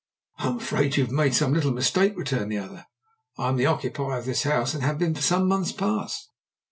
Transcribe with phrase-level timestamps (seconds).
[0.39, 2.87] "I am afraid you have made some little mistake," returned the other.
[3.37, 6.27] "I am the occupier of this house, and have been for some months past.